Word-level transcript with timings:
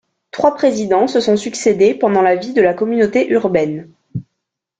Trois 0.31 0.55
présidents 0.55 1.05
se 1.05 1.19
sont 1.19 1.37
succédé 1.37 1.93
pendant 1.93 2.23
la 2.23 2.35
vie 2.35 2.53
de 2.53 2.61
la 2.63 2.73
communauté 2.73 3.27
urbaine. 3.29 3.87